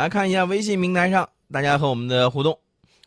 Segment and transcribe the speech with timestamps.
[0.00, 2.58] 来看一下微信平台上大家和我们的互动。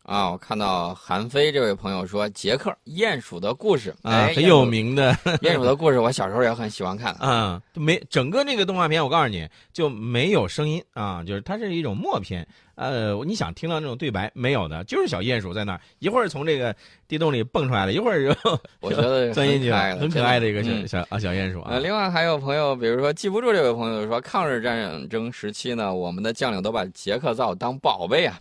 [0.04, 7.62] 啊，我看到韩飞这位朋友说杰克鼹鼠的故事啊，很有名的鼹鼠的故事， 我小时候也很喜欢看啊。
[7.74, 12.46] 没整个那个动画片，我告诉你就没有声音啊，就是它是一种默片。
[12.76, 16.76] 呃，你想听到那种对白没有的，就是小鼹鼠在那儿，一会儿从这个
[17.08, 18.36] 地洞里蹦出来了，一会儿又
[18.82, 21.80] 我觉得钻进去了，很可爱的一个小小啊小鼹鼠啊。
[21.80, 28.38] 另外还有朋友，比如说记不住这位朋友说，抗日战争时期呢，我们的将领都把杰克造当宝贝啊。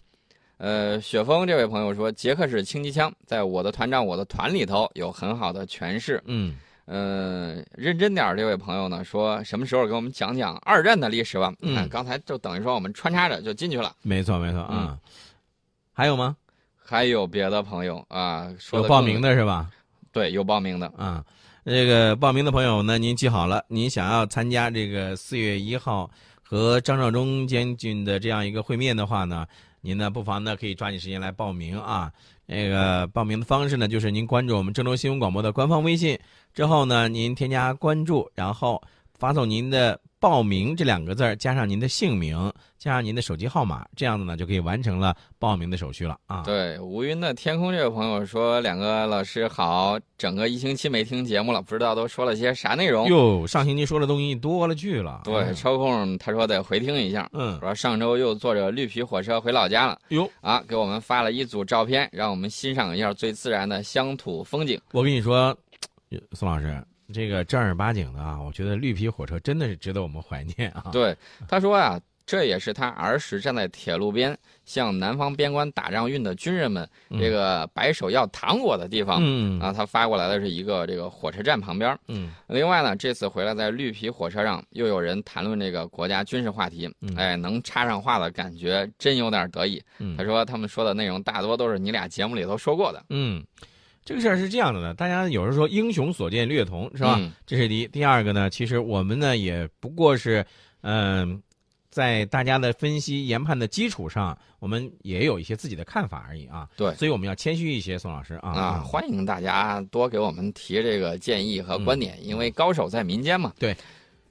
[0.62, 6.22] 呃，雪峰这位朋友说，捷克式轻机枪，在我的团长我的团里头有很好的诠释。
[6.26, 6.54] 嗯，
[6.84, 11.52] 呃，认真点这位朋友呢，说什么时候给我们讲讲二战的历史吧？
[11.62, 13.92] 嗯，刚才就等于说我们穿插着就进去了。
[14.02, 14.96] 没错，没错啊。
[15.92, 16.36] 还有吗？
[16.76, 18.48] 还有别的朋友啊？
[18.72, 19.68] 有报名的是吧？
[20.12, 21.24] 对，有报名的啊。
[21.64, 26.08] 这个报名的朋友呢，您记好了，您想要参加这个四月一号
[26.40, 29.44] 和张召忠将军的这样一个会面的话呢？
[29.82, 32.10] 您呢，不妨呢可以抓紧时间来报名啊。
[32.46, 36.18] 那个报名的方式呢，就是您关注我们郑州新闻广播的官方微信
[36.54, 38.80] 之后呢，您添加关注，然后
[39.22, 39.96] 发送您的。
[40.18, 46.44] 报名这两个字儿，加上您的姓名，加上您的手机号码，这样子呢就可以完成了报名的手续了啊。
[46.44, 55.22] 对，无云的天空这位朋友说：“两个老师好，整个一星期没听节目了，不知道都说了些啥内容。”哟，上星期说的东西多了去了。
[55.24, 57.28] 对，抽空他说得回听一下。
[57.32, 59.98] 嗯，说上周又坐着绿皮火车回老家了。
[60.10, 64.80] 哟，啊，给我们发了一组照片，让我们欣赏一下最自然的乡土风景。
[64.92, 65.56] 我跟你说，
[66.30, 66.80] 宋老师。
[67.12, 70.86] 这个正儿八经的啊，我觉得绿皮火车真的是值得我们怀念啊。
[70.90, 76.88] 对，他说啊，这也是他儿时站在铁路边向南方边关打仗运的军人们
[77.18, 79.18] 这个摆手要糖果的地方。
[79.20, 81.98] 嗯啊，他发过来的是一个这个火车站旁边。
[82.08, 82.32] 嗯。
[82.48, 89.82] 另外呢，这次回来在绿皮火车上又有人谈论这个国家军事话题，哎，能插上话的感觉真有点得意。
[90.16, 93.04] 他说他们说的内容大多都是你俩节目里头说过的。
[93.10, 93.44] 嗯。
[94.04, 97.20] 这个事儿是这样的呢，大家有时候说英雄所见略同，是吧？
[97.46, 97.86] 这是第一。
[97.86, 100.44] 第二个呢，其实我们呢也不过是，
[100.80, 101.40] 嗯，
[101.88, 106.68] 在大家的分析研判的基础上，我们也有一些自己的看法而已啊。
[106.76, 108.50] 对，所以我们要谦虚一些，宋老师啊。
[108.50, 113.52] 啊，欢迎大家多给我们提这个建议和观点，因为高手在民间嘛。
[113.56, 113.76] 对，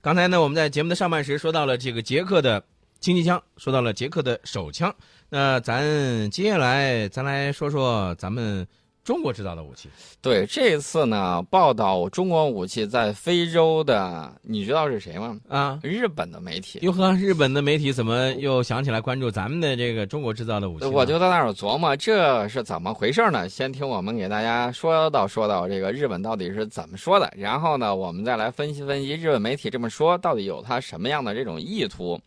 [0.02, 2.62] 刚才呢，我们在节目的上半时说到了这个捷克的
[3.00, 4.94] 轻机枪，说到了捷克的手枪，
[5.30, 8.68] 那咱接下来咱来说说咱们。
[9.04, 9.90] 中国制造的武器，
[10.22, 15.40] 对这次呢，报道中国武器在非洲的，你知道是谁吗？
[15.50, 16.78] 啊，日本的媒体。
[16.84, 20.86] 哟呵，日本的媒体怎么又想起来关注咱们的这个中国制造的武器？
[20.86, 23.50] 我就在那儿琢磨，这是怎么回事呢？
[23.50, 32.22] 先听我们给大家说道说道这个日本到底是怎么说的，然后呢，我们再来分析分析日本媒体这么说到底有它什么样的这种意图。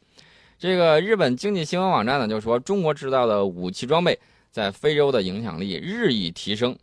[0.59, 4.19] 这个日本经济新闻网站呢就说，中国制造的武器装备。
[4.55, 6.79] 在非洲的影响力日益提升，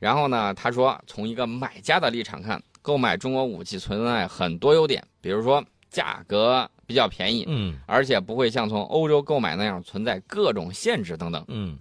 [0.00, 11.78] 然后呢，他说，从一个买家的立场看，购买中国武器存在很多优点，比如说价格比较便宜，嗯，而且不会像从欧洲购买那样存在各种限制等等，嗯。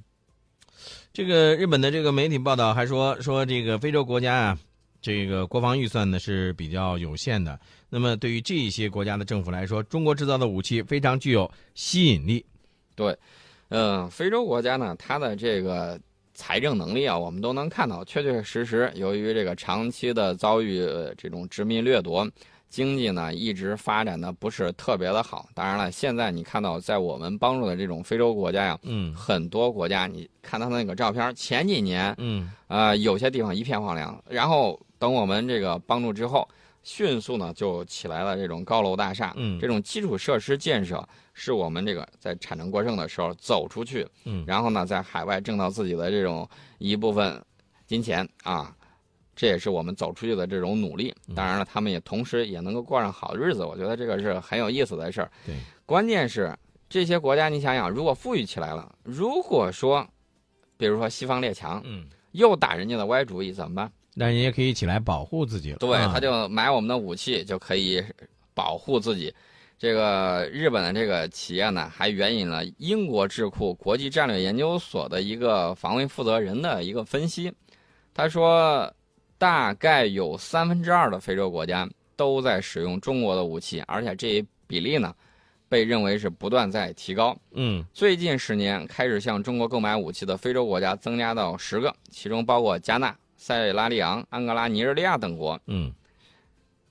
[1.11, 4.59] 这个日本的这个媒体报道还说，说这个非洲国家啊，
[5.01, 7.59] 这个国防预算呢是比较有限的，
[7.89, 12.45] 那么对于这些国家的政府来说，中国制造的武器非常具有吸引力，
[12.93, 13.17] 对。
[13.71, 15.97] 嗯，非洲国家呢，它的这个
[16.33, 20.85] 财政能力啊，我们都能看到，确确实实，由于这个长期的遭遇
[21.17, 22.29] 这种殖民掠夺，
[22.67, 25.47] 经济呢一直发展的不是特别的好。
[25.55, 36.45] 当然了，现在你看到在我们帮助的这种非洲国家呀，嗯，很多国家，你看他那个照片，前几年，嗯，啊，有些地方一片荒凉，然后等我们这个帮助之后。
[36.83, 46.47] 迅速呢就起来了这种高楼大厦，嗯，这种基础设施建设是我们这个在产能过剩的时候走出去，嗯，然后呢在海外挣到自己的这种
[46.79, 47.39] 一部分
[47.85, 48.75] 金钱啊，
[49.35, 51.13] 这也是我们走出去的这种努力。
[51.35, 55.31] 当然了，他们也同时也能够过上好日子，我觉得这个是很有意思的事儿。
[55.45, 55.55] 对，
[55.85, 56.55] 关键是
[56.89, 60.07] 这些国家，你想想，如果富裕起来了，如果说，
[60.77, 63.91] 比如说西方列强，嗯，又打人家的歪主意，怎么办？
[64.13, 68.03] 那人也可以起来保护自己了，对，他就买我们的武器就可以
[68.53, 69.33] 保护自己。
[69.77, 77.51] 这个日本的这个企业呢，还援引了英国智库国际战略研究所的一个防卫负责人的一个分析。
[78.13, 78.93] 他说，
[79.37, 85.15] 大概有三分之二的非洲国家都在使用中国的武器，而且这一比例呢，
[85.67, 87.35] 被认为是不断在提高。
[87.53, 93.15] 嗯，最近十年开始向中国购买武器的非洲国家增加到十个，其中包括加纳。
[93.41, 95.91] 塞拉利昂、安哥拉、尼日利亚等国，嗯，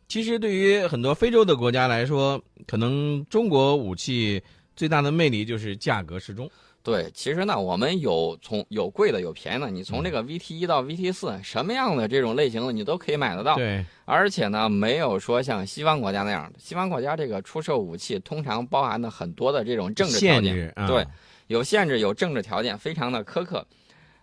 [0.08, 4.42] 其实对于很多非洲的国家来说，可能中国武器
[4.74, 6.50] 最大的魅力就是价格适中。
[6.82, 13.54] 对，其实呢，我们有从有贵的有便宜的，你从这个 VT 一到 VT 四，什么样的这种类型的你都可以买得到。
[13.54, 21.06] 对，而且呢，没有说像西方国家那样，西方国家这个出售武器通常包含的很多的这种政治条件，对，
[21.46, 23.64] 有限制，有政治条件，非常的苛刻。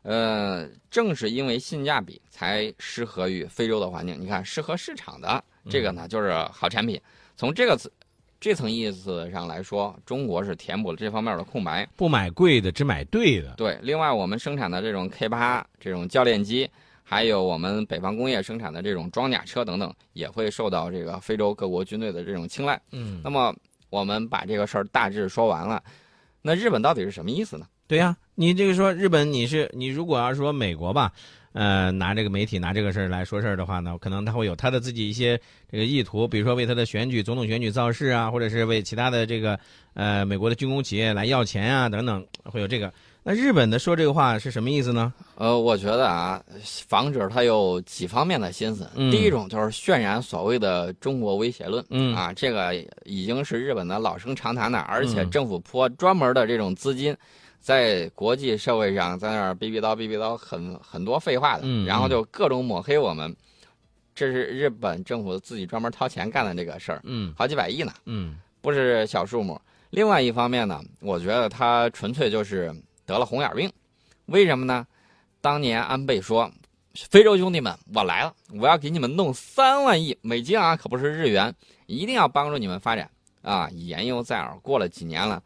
[0.07, 4.17] 呃，正是因为性价比，才适合于非洲的环境。
[4.17, 6.97] 你看，适合市场的这个呢，就是好产品。
[7.35, 7.91] 从这个词
[8.39, 11.85] 这层意思上来说，中国是填补了这方面的空白。
[11.97, 13.55] 不买贵的，只买对的。
[13.57, 16.69] 对，另外我们生产的这种 K 八这种教练机，
[17.03, 22.81] 还有我们北方工业生产的这种装甲车等等，也会受到这个非洲各国军队的这种青睐。
[22.93, 23.53] 嗯，那么
[23.89, 25.83] 我们把这个事儿大致说完了，
[26.41, 27.67] 那日本到底是什么意思呢？
[27.87, 31.11] 对呀、你这个说日本，你是你如果要是说美国吧，
[31.53, 35.39] 呃，拿这个媒体拿这个事儿来说事儿的话呢，可能他会有他的自己一些
[35.71, 39.57] 这个意图，比如说为他的选举总统选举造势啊，或者是为其他的这个
[39.93, 42.91] 呃美国的军工企业来要钱啊等等，会有这个。
[43.23, 45.13] 那日本的说这个话是什么意思呢？
[45.35, 46.41] 呃，我觉得啊，
[46.87, 48.89] 防止他有几方面的心思。
[48.95, 51.83] 嗯第一种就是渲染所谓的中国威胁论。
[51.89, 52.73] 嗯啊，这个
[53.03, 57.13] 已经是日本的老生常谈的，而且嗯政府拨专门的这种资金，
[57.67, 63.35] 在国际社会上在那儿逼逼叨逼逼叨很很多废话的，嗯然后就各种抹黑我们。
[64.15, 69.59] 这是日本政府自己专门掏钱干的这个事儿，嗯好几百亿呢，嗯不是小数目。
[69.89, 72.73] 另外一方面呢，我觉得他纯粹就是
[73.05, 73.69] 得了红眼病。
[74.27, 74.87] 为什么呢？
[75.41, 76.49] 当年安倍说
[76.95, 81.53] ：“非洲兄弟们，我来了，我要给你们弄三万亿美金啊，可不是日元，
[81.85, 83.11] 一定要帮助你们发展
[83.41, 84.57] 啊！”言犹在耳。
[84.61, 85.43] 过了几年了，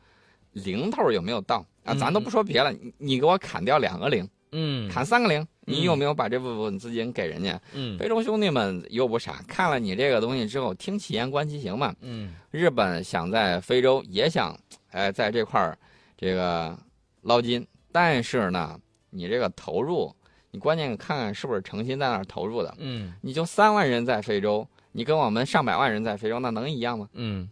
[0.53, 1.93] 零头有没有到啊？
[1.93, 7.59] 嗯咱都不说别了，你你给我砍掉两个零，嗯砍三个零，你嗯有没有把这部分资金给人家？
[7.73, 11.95] 嗯非洲兄弟们又不傻，看了你这个东西之后，听其言观其行嘛。
[12.01, 14.57] 嗯日本想在非洲也想，
[14.91, 15.77] 哎，在这块儿
[16.17, 16.77] 这个
[17.21, 20.13] 捞金，但是呢，你这个投入，
[20.51, 22.75] 你关键看看是不是诚心在那儿投入的。
[22.77, 27.07] 嗯你就三万人在非洲，你跟我们上百万人在非洲，那能一样吗？
[27.13, 27.49] 嗯，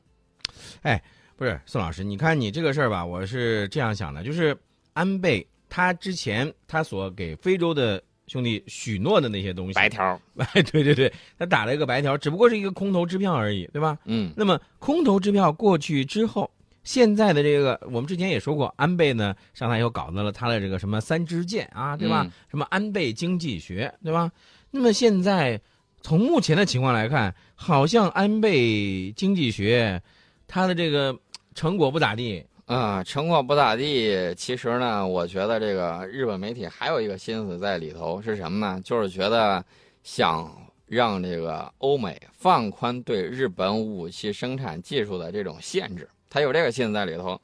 [0.81, 1.01] 哎，
[1.39, 4.53] 不是宋老师，你看你这个事儿吧，我是这样想的，就是
[4.91, 13.97] 安倍他之前他所给非洲的兄弟许诺的那些东西，白条儿， 哎，对对对，他打了一个白条，只不过是一个空头支票而已，对吧？
[14.03, 16.51] 嗯那么空头支票过去之后，
[16.83, 22.23] 现在的这个我们之前也说过，安倍呢上台以后搞到了他的这个什么三支箭啊，对吧？
[22.25, 24.29] 嗯什么安倍经济学，对吧？
[24.71, 25.61] 那么现在
[26.01, 30.01] 从目前的情况来看，好像安倍经济学
[30.45, 31.17] 他的这个
[31.59, 32.41] 成果不咋地。
[32.67, 34.33] 啊，成果不咋地。
[34.33, 38.79] 其实呢，我觉得这个日本媒体还有一个心思在里头是什么呢？
[38.81, 39.61] 就是觉得
[40.01, 40.49] 想
[40.85, 47.37] 让这个欧美放宽对日本武器生产技术的这种限制，他有这个心思在里头。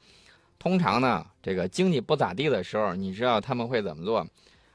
[0.58, 4.26] 通常呢，这个经济不咋地的时候，你知道他们会怎么做？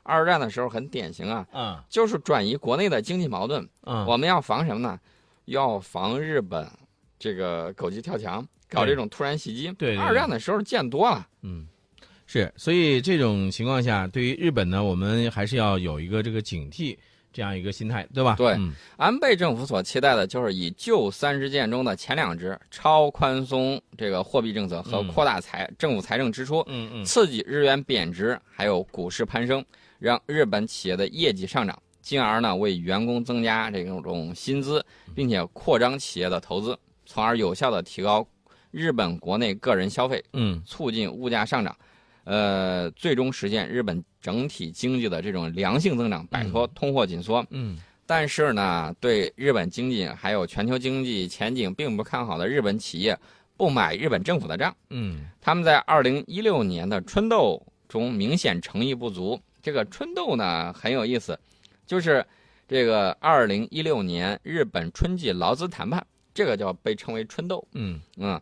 [0.04, 3.68] 二战的时候很典型啊，嗯就是转移国内的经济矛盾。
[3.88, 5.00] 嗯我们要防什么呢？
[5.46, 6.70] 要防日本
[7.18, 9.68] 这个狗急跳墙，搞这种突然袭击。
[9.77, 11.27] 对对对二战的时候见多了。
[11.41, 11.68] 嗯，
[12.25, 16.97] 是，所以这种情况下，对于日本呢，我们还是要有一个这个警惕
[17.33, 18.35] 这样一个心态，对吧？
[18.38, 29.63] 对嗯安倍政府所期待的就是以旧三支箭中的前两支超宽松这个货币政策和嗯扩大财、政府财政支出，嗯嗯刺激日元贬值，还有股市攀升，
[29.97, 34.85] 让日本企业的业绩上涨，进而呢为员工增加这种薪资，
[35.16, 38.28] 并且扩张企业的投资，从而有效的提高
[38.71, 41.75] 日本国内个人消费，嗯促进物价上涨，
[42.23, 47.45] 呃，最终实现日本整体经济的这种良性增长，摆脱通货紧缩。
[47.51, 53.18] 嗯但是呢，对日本经济还有全球经济前景并不看好的日本企业，
[53.56, 54.75] 不买日本政府的账。
[54.90, 59.40] 嗯他们在二零一六年的春斗中明显诚意不足。
[59.61, 61.40] 这个春斗呢很有意思，
[61.85, 62.25] 就是
[62.68, 67.66] 这个二零一六年日本春季劳资谈判，这个叫被称为春斗。
[67.73, 68.42] 嗯嗯，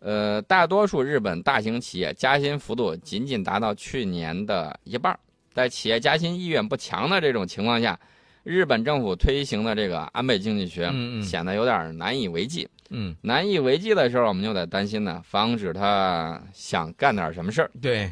[0.00, 5.18] 呃，大多数日本大型企业加薪幅度仅仅达到去年的一半，
[5.52, 7.98] 在企业加薪意愿不强的这种情况下，
[8.44, 12.68] 日本政府推行的这个安倍经济学显得有点难以为继。
[12.90, 17.70] 嗯，难以为继的时候，我们就得担心呢，防止他想干点什么事儿。
[17.82, 18.10] 对，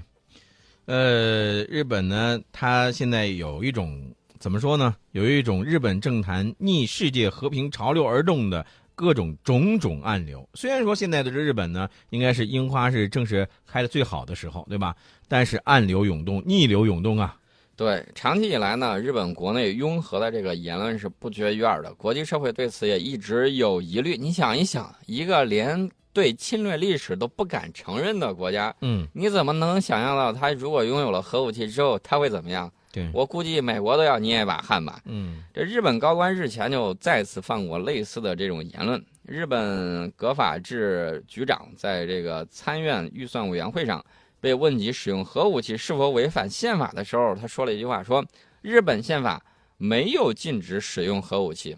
[0.85, 4.95] 呃，日本呢，他现在有一种怎么说呢？
[5.13, 8.67] 有一种日本政坛逆世界和平潮流而动的
[8.97, 10.49] 各种种种暗流。
[10.55, 14.97] 虽然说现在的这日本呢，应该是樱花是正是开的最好的时候，对吧？
[15.29, 17.37] 但是暗流涌动，逆流涌动啊。
[17.77, 24.17] 对，长期以来呢，日本国内拥核的这个言论是不绝于耳的，国际社会对此也一直有疑虑。
[24.17, 32.73] 你想一想，一个连对侵略历史都不敢承认的国家，嗯，你怎么能想象到他如果拥有了核武器之后他会怎么样？
[32.97, 35.03] 对，我估计美国都要捏一把汗吧。
[35.05, 39.05] 嗯这日本高官日前就再次放过类似的这种言论。
[39.23, 44.03] 日本革法制局长在这个参院预算委员会上
[44.41, 48.25] 被问及使用核武器是否违反宪法的时候，他说了一句话：说
[48.63, 49.45] 日本宪法
[49.77, 51.77] 没有禁止使用核武器。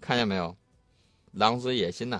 [0.00, 0.56] 看见没有，
[1.32, 2.18] 狼子野心呐、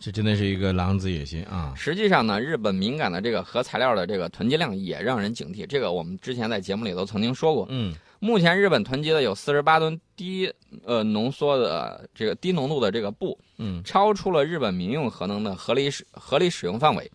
[0.00, 1.74] 这真的是一个狼子野心啊！
[1.76, 5.66] 实际上呢，日本敏感的这个核材料的这个囤积量也让人警惕。
[5.66, 7.66] 这个我们之前在节目里都曾经说过。
[7.68, 10.50] 嗯目前日本囤积的有四十八吨低
[10.84, 17.10] 呃浓缩的这个低浓度的这个布，嗯超出了日本民用核能的合理使合理使用范围，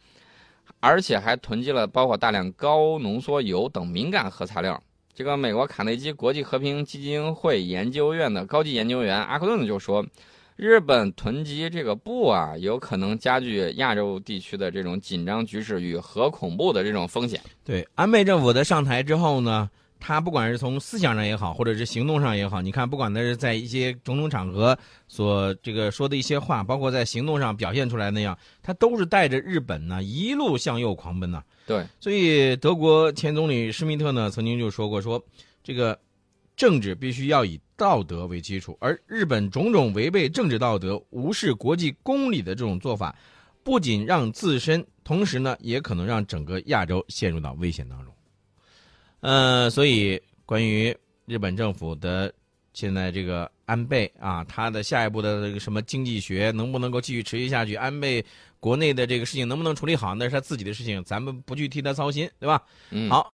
[0.79, 4.81] 而且还囤积了包括大量高浓缩铀等敏感核材料。
[5.13, 10.03] 这个美国卡内基国际和平基金会研究院的高级研究员阿克顿就说，
[10.55, 17.41] 日本囤积这个布啊，有可能加剧亚洲地区的这种紧张局势与核恐怖的这种风险。
[17.63, 19.69] 对，安倍政府的上台之后呢，
[19.99, 24.77] 他不管是从思想上也好，或者是行动上也好，你看，不管他是在一些种种场合
[25.09, 31.43] 所这个说的一些话，包括在行动上表现出来那样，他都是带着日本呢一路向右狂奔呐。
[31.67, 35.21] 对，所以德国前总理施密特呢曾经就说过说，
[35.61, 35.99] 这个
[36.55, 43.15] 政治必须要以道德为基础，而日本种种违背政治道德、无视国际公理的这种做法，
[43.63, 48.13] 不仅让自身，同时呢也可能让整个亚洲陷入到危险当中。
[49.19, 52.33] 呃，所以关于日本政府的
[52.73, 57.75] 现在这个安倍啊，他的下一步的这个什么经济学能不能够继续持续下去？
[57.75, 58.23] 安倍
[58.59, 62.61] 国内的这个事情能不能处理好，那是他自己的事情，咱们不去替他操心，对吧？
[62.89, 63.23] 嗯，好。